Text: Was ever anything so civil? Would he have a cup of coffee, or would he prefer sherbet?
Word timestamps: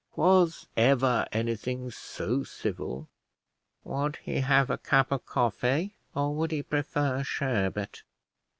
Was 0.15 0.65
ever 0.75 1.27
anything 1.31 1.91
so 1.91 2.43
civil? 2.43 3.07
Would 3.83 4.15
he 4.15 4.37
have 4.39 4.71
a 4.71 4.79
cup 4.79 5.11
of 5.11 5.27
coffee, 5.27 5.93
or 6.15 6.33
would 6.33 6.49
he 6.49 6.63
prefer 6.63 7.21
sherbet? 7.21 8.01